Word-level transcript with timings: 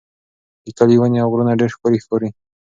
د 0.65 0.67
کلي 0.77 0.95
ونې 0.97 1.19
او 1.23 1.29
غرونه 1.31 1.59
ډېر 1.59 1.69
ښکلي 1.75 1.97
ښکاري. 2.03 2.29